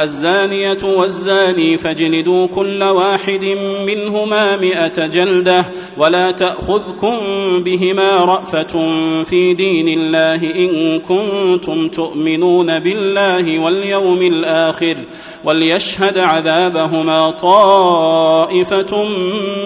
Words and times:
الزانية 0.00 0.78
والزاني 0.82 1.76
فاجلدوا 1.78 2.46
كل 2.46 2.82
واحد 2.82 3.44
منهما 3.86 4.56
مئة 4.56 5.06
جلدة 5.06 5.64
ولا 5.96 6.30
تأخذكم 6.30 7.16
بهما 7.58 8.16
رأفة 8.16 8.92
في 9.24 9.54
دين 9.54 9.98
الله 9.98 10.34
إن 10.34 10.98
كنتم 10.98 11.88
تؤمنون 11.88 12.78
بالله 12.78 13.58
واليوم 13.58 14.22
الآخر 14.22 14.96
وليشهد 15.44 16.18
عذابهما 16.18 17.30
طائفة 17.30 19.04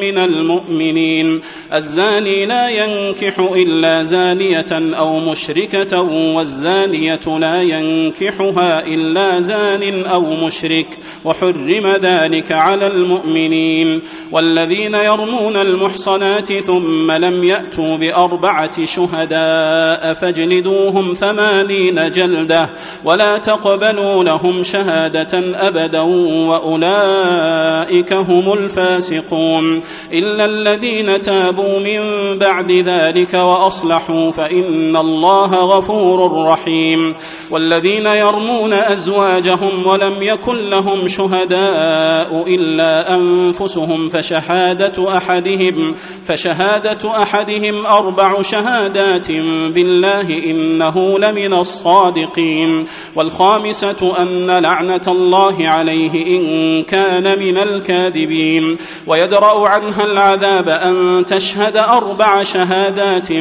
من 0.00 0.18
المؤمنين. 0.18 1.40
الزاني 1.74 2.46
لا 2.46 2.68
ينكح 2.68 3.38
إلا 3.38 4.02
زانية 4.02 4.66
أو 4.72 5.18
مشركة 5.18 6.00
والزانية 6.36 7.38
لا 7.38 7.62
ينكحها 7.62 8.86
إلا 8.86 9.40
زان 9.40 10.04
أو 10.04 10.17
مشرك 10.20 10.86
وحرم 11.24 11.86
ذلك 11.86 12.52
على 12.52 12.86
المؤمنين 12.86 14.02
والذين 14.32 14.94
يرمون 14.94 15.56
المحصنات 15.56 16.52
ثم 16.52 17.12
لم 17.12 17.44
يأتوا 17.44 17.96
بأربعة 17.96 18.84
شهداء 18.84 20.14
فاجلدوهم 20.14 21.14
ثمانين 21.14 22.10
جلدة 22.10 22.68
ولا 23.04 23.38
تقبلوا 23.38 24.24
لهم 24.24 24.62
شهادة 24.62 25.38
أبدا 25.68 26.00
وأولئك 26.48 28.12
هم 28.12 28.52
الفاسقون 28.52 29.82
إلا 30.12 30.44
الذين 30.44 31.22
تابوا 31.22 31.78
من 31.78 32.00
بعد 32.38 32.72
ذلك 32.72 33.34
وأصلحوا 33.34 34.30
فإن 34.30 34.96
الله 34.96 35.54
غفور 35.54 36.44
رحيم 36.44 37.14
والذين 37.50 38.06
يرمون 38.06 38.72
أزواجهم 38.72 39.82
ولم 40.08 40.22
يكن 40.22 40.70
لهم 40.70 41.08
شهداء 41.08 42.44
إلا 42.46 43.14
أنفسهم 43.14 44.08
فشهادة 44.08 45.16
أحدهم 45.16 45.94
فشهادة 46.28 47.22
أحدهم 47.22 47.86
أربع 47.86 48.42
شهادات 48.42 49.30
بالله 49.74 50.50
إنه 50.50 51.18
لمن 51.18 51.54
الصادقين. 51.54 52.84
والخامسة 53.14 54.22
أن 54.22 54.50
لعنة 54.50 55.00
الله 55.08 55.68
عليه 55.68 56.38
إن 56.38 56.82
كان 56.82 57.38
من 57.38 57.58
الكاذبين. 57.58 58.76
ويدرأ 59.06 59.68
عنها 59.68 60.04
العذاب 60.04 60.68
أن 60.68 61.24
تشهد 61.26 61.76
أربع 61.76 62.42
شهادات 62.42 63.32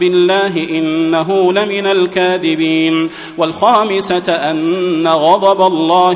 بالله 0.00 0.56
إنه 0.70 1.52
لمن 1.52 1.86
الكاذبين. 1.86 3.10
والخامسة 3.38 4.32
أن 4.50 5.06
غضب 5.06 5.66
الله 5.66 6.15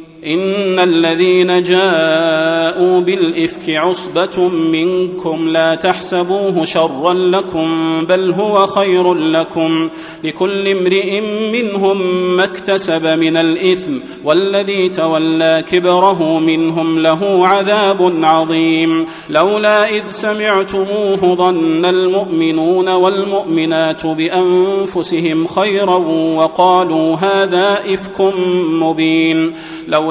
إن 0.25 0.79
الذين 0.79 1.63
جاءوا 1.63 2.99
بالإفك 2.99 3.69
عصبة 3.69 4.47
منكم 4.49 5.49
لا 5.49 5.75
تحسبوه 5.75 6.65
شرا 6.65 7.13
لكم 7.13 7.69
بل 8.05 8.31
هو 8.31 8.67
خير 8.67 9.13
لكم 9.13 9.89
لكل 10.23 10.67
امرئ 10.67 11.21
منهم 11.51 12.01
ما 12.37 12.43
اكتسب 12.43 13.07
من 13.07 13.37
الإثم 13.37 13.91
والذي 14.23 14.89
تولى 14.89 15.63
كبره 15.71 16.39
منهم 16.39 16.99
له 16.99 17.47
عذاب 17.47 18.13
عظيم 18.23 19.05
لولا 19.29 19.89
إذ 19.89 20.03
سمعتموه 20.09 21.35
ظن 21.35 21.85
المؤمنون 21.85 22.89
والمؤمنات 22.89 24.05
بأنفسهم 24.05 25.47
خيرا 25.47 25.95
وقالوا 26.35 27.15
هذا 27.15 27.79
إفك 27.93 28.21
مبين 28.71 29.53
لو 29.87 30.10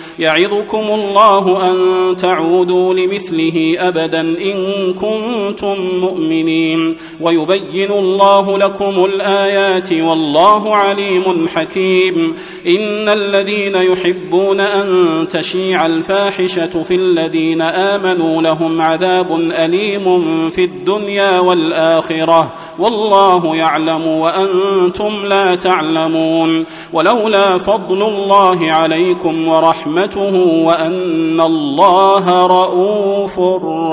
يعظكم 0.21 0.77
الله 0.77 1.71
أن 1.71 1.77
تعودوا 2.17 2.93
لمثله 2.93 3.75
أبدا 3.79 4.21
إن 4.21 4.93
كنتم 4.93 5.75
مؤمنين. 6.01 6.97
ويبين 7.21 7.91
الله 7.91 8.57
لكم 8.57 9.05
الآيات 9.05 9.93
والله 9.93 10.75
عليم 10.75 11.47
حكيم. 11.55 12.35
إن 12.67 13.09
الذين 13.09 13.75
يحبون 13.75 14.59
أن 14.59 14.87
تشيع 15.29 15.85
الفاحشة 15.85 16.83
في 16.83 16.95
الذين 16.95 17.61
آمنوا 17.61 18.41
لهم 18.41 18.81
عذاب 18.81 19.39
أليم 19.51 20.49
في 20.49 20.63
الدنيا 20.63 21.39
والآخرة. 21.39 22.53
والله 22.79 23.55
يعلم 23.55 24.07
وأنتم 24.07 25.25
لا 25.25 25.55
تعلمون. 25.55 26.65
ولولا 26.93 27.57
فضل 27.57 28.03
الله 28.03 28.71
عليكم 28.71 29.47
ورحمته 29.47 30.10
وأن 30.17 31.41
الله 31.41 32.47
رؤوف 32.47 33.39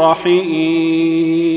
رحيم. 0.00 1.48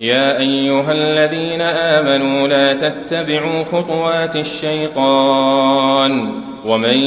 يا 0.00 0.38
أيها 0.38 0.92
الذين 0.92 1.60
آمنوا 1.60 2.48
لا 2.48 2.74
تتبعوا 2.74 3.64
خطوات 3.64 4.36
الشيطان 4.36 6.32
ومن 6.66 6.98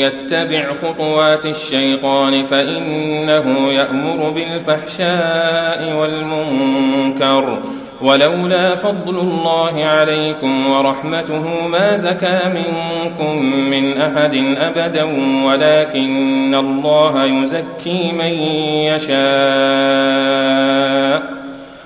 يتبع 0.00 0.74
خطوات 0.82 1.46
الشيطان 1.46 2.42
فإنه 2.42 3.72
يأمر 3.72 4.30
بالفحشاء 4.30 5.96
والمنكر 5.96 7.58
ولولا 8.02 8.74
فضل 8.74 9.18
الله 9.18 9.84
عليكم 9.84 10.70
ورحمته 10.70 11.66
ما 11.66 11.96
زكى 11.96 12.40
منكم 12.44 13.42
من 13.44 14.00
أحد 14.00 14.34
أبدا 14.58 15.04
ولكن 15.46 16.54
الله 16.54 17.24
يزكي 17.24 18.12
من 18.12 18.32
يشاء. 18.94 19.20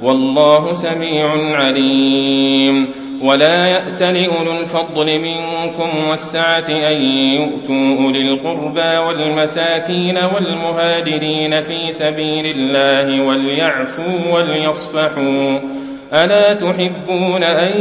والله 0.03 0.75
سميع 0.75 1.57
عليم. 1.57 2.89
ولا 3.23 3.67
يأت 3.67 4.03
لأولو 4.03 4.61
الفضل 4.61 5.19
منكم 5.19 6.09
والسعة 6.11 6.69
أن 6.69 7.03
يؤتوا 7.35 8.05
أولي 8.05 8.33
القربى 8.33 8.99
والمساكين 8.99 10.19
والمهاجرين 10.35 11.61
في 11.61 11.93
سبيل 11.93 12.57
الله 12.57 13.25
وليعفوا 13.25 14.33
وليصفحوا. 14.33 15.84
ألا 16.15 16.55
تحبون 16.55 17.43
أن 17.43 17.81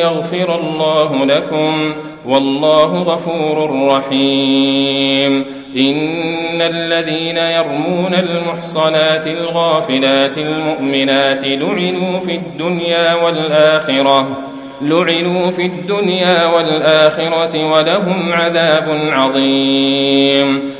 يغفر 0.00 0.60
الله 0.60 1.24
لكم 1.24 1.94
والله 2.26 3.02
غفور 3.02 3.86
رحيم 3.88 5.44
إن 5.76 6.60
الذين 6.60 7.36
يرمون 7.36 8.14
المحصنات 8.14 9.26
الغافلات 9.26 10.38
المؤمنات 10.38 11.44
لعنوا 11.44 12.20
في 12.20 12.34
الدنيا 12.34 13.14
والآخرة 13.14 14.38
لعنوا 14.80 15.50
في 15.50 15.66
الدنيا 15.66 16.46
والآخرة 16.46 17.72
ولهم 17.72 18.32
عذاب 18.32 18.98
عظيم 19.12 20.79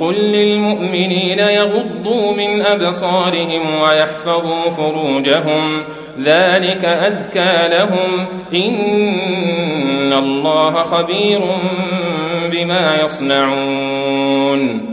قل 0.00 0.14
للمؤمنين 0.14 1.38
يغضوا 1.38 2.32
من 2.32 2.66
أبصارهم 2.66 3.60
ويحفظوا 3.82 4.70
فروجهم 4.76 5.82
ذلك 6.20 6.84
أزكى 6.84 7.68
لهم 7.68 8.26
إن 8.54 10.12
الله 10.12 10.82
خبير 10.82 11.40
بما 12.50 13.02
يصنعون 13.04 14.92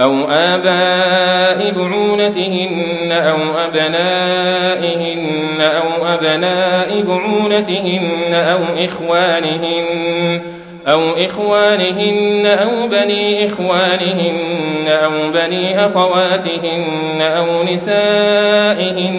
أو 0.00 0.24
آباء 0.30 1.72
بعولتهن 1.72 3.12
أو 3.12 3.38
أبنائهن 3.64 5.60
أو 5.60 6.06
أبناء 6.06 7.02
بعولتهن 7.02 8.34
أو 8.34 8.58
إخوانهن 8.84 10.40
أو 10.88 11.00
إخوانهن 11.24 12.46
أو 12.46 12.88
بني 12.88 13.46
إخوانهن 13.46 14.86
أو 14.88 15.10
بني 15.34 15.86
أخواتهن 15.86 17.20
أو 17.20 17.62
نسائهن 17.62 19.18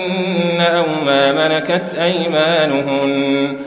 أو 0.61 0.85
ما 1.05 1.31
ملكت 1.31 1.95
أيمانهن 1.95 3.66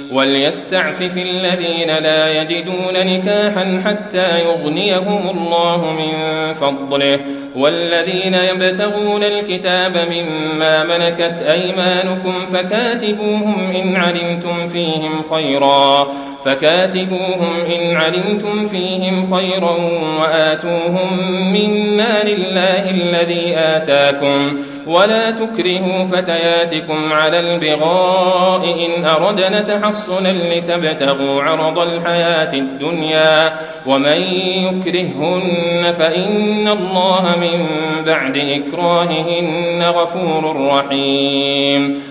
وليستعفف 0.11 1.17
الذين 1.17 1.87
لا 1.87 2.41
يجدون 2.41 2.93
نكاحا 2.93 3.81
حتى 3.85 4.39
يغنيهم 4.39 5.29
الله 5.29 5.93
من 5.93 6.13
فضله. 6.53 7.19
والذين 7.55 8.33
يبتغون 8.33 9.23
الكتاب 9.23 9.97
مما 10.11 10.83
ملكت 10.83 11.41
أيمانكم 11.41 12.33
فكاتبوهم 12.53 13.75
إن 13.75 13.95
علمتم 13.95 14.69
فيهم 14.69 15.23
خيرا. 15.31 16.07
فكاتبوهم 16.45 17.53
إن 17.65 17.95
علمتم 17.95 18.67
فيهم 18.67 19.35
خيرا 19.35 19.77
وآتوهم 20.21 21.31
من 21.53 21.97
مال 21.97 22.33
الله 22.33 22.89
الذي 22.89 23.55
آتاكم. 23.57 24.57
ولا 24.87 25.31
تكرهوا 25.31 26.05
فتياتكم 26.05 27.13
على 27.13 27.39
البغاء 27.39 28.63
إن 28.85 29.05
أردنا 29.05 29.61
تحصنا 29.61 30.31
لتبتغوا 30.31 31.43
عرض 31.43 31.79
الحياة 31.79 32.53
الدنيا 32.53 33.53
ومن 33.85 34.21
يكرههن 34.67 35.91
فإن 35.91 36.67
الله 36.67 37.35
من 37.41 37.65
بعد 38.05 38.37
إكراههن 38.37 39.83
غفور 39.83 40.67
رحيم 40.67 42.10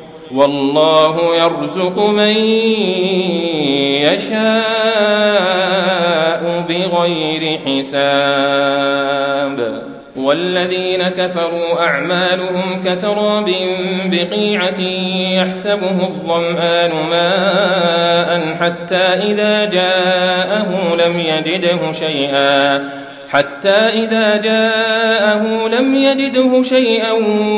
والله 0.35 1.35
يرزق 1.35 1.99
من 1.99 2.35
يشاء 4.01 4.41
بغير 6.69 7.59
حساب. 7.65 9.11
والذين 10.17 11.03
كفروا 11.03 11.83
أعمالهم 11.83 12.83
كسراب 12.85 13.55
بقيعة 14.05 14.79
يحسبه 15.41 16.07
الظمآن 16.07 16.91
ماء 17.09 18.55
حتى 18.61 18.95
إذا 18.95 19.65
جاءه 19.65 20.95
لم 20.95 21.19
يجده 21.19 21.91
شيئا. 21.91 22.89
حتى 23.31 23.69
إذا 23.69 24.37
جاءه 24.37 25.67
لم 25.67 25.95
يجده 25.95 26.63
شيئا 26.63 27.11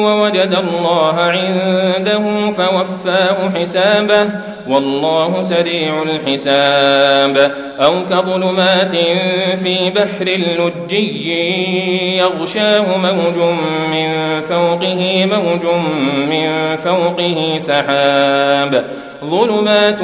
ووجد 0.04 0.54
الله 0.54 1.22
عنده 1.22 2.52
فوفاه 2.52 3.50
حسابه 3.56 4.30
والله 4.68 5.42
سريع 5.42 6.04
الحساب. 6.04 7.52
أو 7.82 7.94
كظلمات 8.10 8.92
في 9.64 9.90
بحر 9.96 10.26
لجي 10.26 12.18
يغشاه 12.18 12.98
موج 12.98 13.38
من 13.92 14.42
فوقه 14.42 15.26
موج 15.26 15.66
من 16.30 16.76
فوقه 16.76 17.56
سحاب. 17.58 18.86
ظلمات 19.24 20.00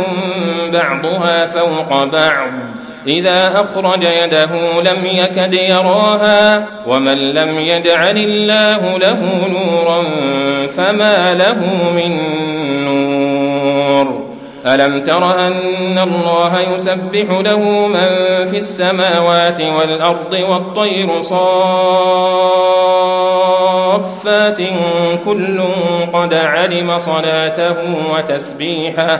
بعضها 0.73 1.45
فوق 1.45 2.03
بعض. 2.03 2.51
إذا 3.07 3.61
أخرج 3.61 4.03
يده 4.03 4.81
لم 4.81 5.05
يكد 5.05 5.53
يراها 5.53 6.65
ومن 6.87 7.33
لم 7.33 7.59
يجعل 7.59 8.17
الله 8.17 8.97
له 8.97 9.47
نورا 9.47 10.03
فما 10.67 11.33
له 11.33 11.91
من 11.95 12.17
نور. 12.85 14.29
ألم 14.65 15.03
تر 15.03 15.47
أن 15.47 15.97
الله 15.97 16.59
يسبح 16.59 17.39
له 17.39 17.87
من 17.87 18.07
في 18.45 18.57
السماوات 18.57 19.61
والأرض 19.61 20.33
والطير 20.33 21.21
صافات 21.21 21.41
كل 25.25 25.61
قد 26.13 26.33
علم 26.33 26.97
صلاته 26.97 27.75
وتسبيحه 28.13 29.19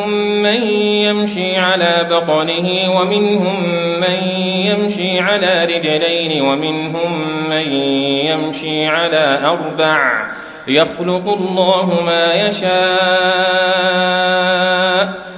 على 1.71 2.07
بطنه 2.11 2.99
ومنهم 2.99 3.63
من 3.99 4.39
يمشي 4.39 5.19
على 5.19 5.65
رجلين 5.65 6.41
ومنهم 6.41 7.21
من 7.49 7.73
يمشي 8.25 8.87
على 8.87 9.39
أربع. 9.43 10.27
يخلق 10.67 11.37
الله 11.39 12.01
ما 12.05 12.33
يشاء. 12.33 12.71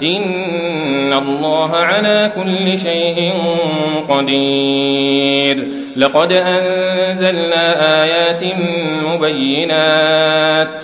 إن 0.03 1.13
الله 1.13 1.75
على 1.75 2.31
كل 2.35 2.79
شيء 2.79 3.33
قدير. 4.09 5.67
لقد 5.95 6.31
أنزلنا 6.31 8.03
آيات 8.03 8.41
مبينات. 9.05 10.83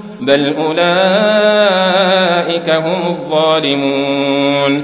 بل 0.21 0.53
أولئك 0.53 0.81
هم 2.69 3.07
الظالمون. 3.07 4.83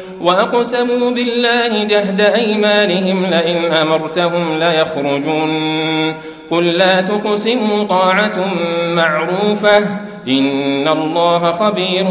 وأقسموا 0.21 1.11
بالله 1.11 1.83
جهد 1.83 2.21
أيمانهم 2.21 3.25
لئن 3.25 3.73
أمرتهم 3.73 4.59
ليخرجون. 4.59 5.51
قل 6.51 6.67
لا 6.67 7.01
تقسموا 7.01 7.83
طاعة 7.83 8.53
معروفة. 8.95 9.77
إن 10.27 10.87
الله 10.87 11.51
خبير 11.51 12.05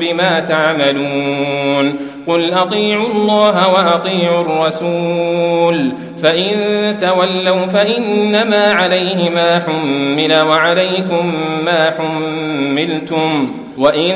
بما 0.00 0.40
تعملون. 0.40 1.96
قل 2.26 2.54
أطيعوا 2.54 3.12
الله 3.12 3.68
وأطيعوا 3.68 4.40
الرسول 4.40 5.92
فإن 6.22 6.52
تولوا 7.00 7.66
فإنما 7.66 8.72
عليه 8.72 9.30
ما 9.30 9.62
حمل 9.66 10.42
وعليكم 10.42 11.32
ما 11.64 11.90
حملتم 11.98 13.54
وإن 13.78 14.14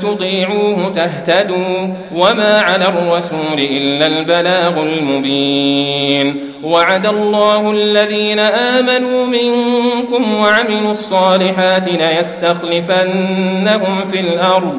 تطيعوه 0.00 0.92
تهتدوا 0.92 1.94
وما 2.14 2.60
على 2.60 2.84
الرسول 2.84 3.58
إلا 3.58 4.06
البلاغ 4.06 4.82
المبين. 4.82 6.48
وعد 6.62 7.06
الله 7.06 7.70
الذين 7.70 8.38
آمنوا 8.38 9.26
منكم 9.26 10.34
وعملوا 10.34 10.90
الصالحات 10.90 11.88
ليستخلفنهم 11.88 13.04
في 14.10 14.20
الأرض 14.20 14.78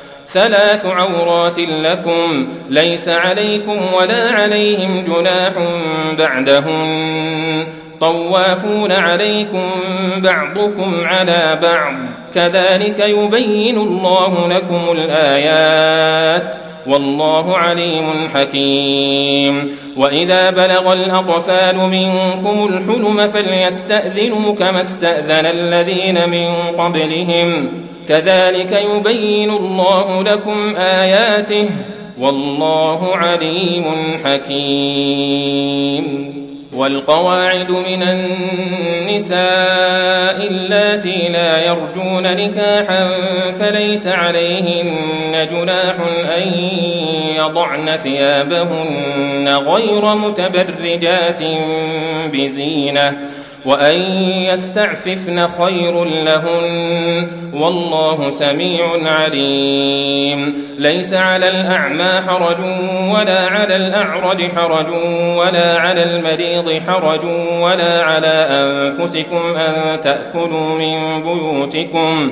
ثلاث 0.33 0.85
عورات 0.85 1.59
لكم 1.59 2.47
ليس 2.69 3.09
عليكم 3.09 3.77
ولا 3.93 4.29
عليهم 4.29 5.05
جناح 5.05 5.53
بعدهن. 6.17 7.63
طوافون 8.01 8.91
عليكم 8.91 9.69
بعضكم 10.17 10.93
على 11.05 11.59
بعض. 11.61 11.93
كذلك 12.35 12.99
يبين 12.99 13.77
الله 13.77 14.47
لكم 14.53 14.81
الآيات. 14.91 16.55
والله 16.87 17.57
عليم 17.57 18.05
حكيم. 18.35 19.77
وإذا 19.97 20.49
بلغ 20.49 20.93
الأطفال 20.93 21.75
منكم 21.75 22.69
الحلم 22.73 23.27
فليستأذنوا 23.27 24.55
كما 24.55 24.81
استأذن 24.81 25.45
الذين 25.45 26.29
من 26.29 26.53
قبلهم. 26.77 27.67
كذلك 28.11 28.71
يبين 28.71 29.49
الله 29.49 30.23
لكم 30.23 30.75
آياته 30.75 31.69
والله 32.19 33.15
عليم 33.15 33.85
حكيم. 34.25 35.61
والقواعد 36.75 37.69
من 37.71 38.03
النساء 38.03 39.37
اللاتي 40.47 41.27
لا 41.29 41.65
يرجون 41.65 42.23
نكاحا 42.23 43.09
فليس 43.59 44.07
عليهن 44.07 45.47
جناح 45.51 45.95
أن 46.37 46.53
يضعن 47.35 47.97
ثيابهن 47.97 49.47
غير 49.47 50.15
متبرجات 50.15 51.43
بزينة. 52.33 53.17
وأن 53.65 54.01
يستعففن 54.51 55.47
خير 55.47 56.03
لهن 56.03 57.27
والله 57.53 58.29
سميع 58.29 58.85
عليم. 59.05 60.53
ليس 60.77 61.13
على 61.13 61.49
الأعمى 61.49 62.21
حرج 62.27 62.59
ولا 63.15 63.47
على 63.47 63.75
الأعرج 63.75 64.51
حرج 64.55 64.87
ولا 65.37 65.79
على 65.79 66.03
المريض 66.03 66.81
حرج 66.87 67.25
ولا 67.59 68.03
على 68.03 68.47
أنفسكم 68.51 69.55
أن 69.57 70.01
تأكلوا 70.01 70.75
من 70.79 71.23
بيوتكم. 71.23 72.31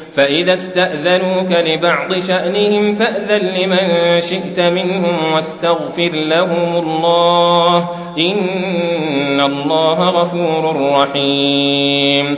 فإذا 0.13 0.53
استأذنوك 0.53 1.51
لبعض 1.51 2.19
شأنهم 2.19 2.95
فأذن 2.95 3.47
لمن 3.47 4.21
شئت 4.21 4.59
منهم 4.59 5.33
واستغفر 5.33 6.09
لهم 6.13 6.75
الله 6.75 7.89
إن 8.17 9.41
الله 9.41 10.09
غفور 10.09 10.91
رحيم 10.91 12.37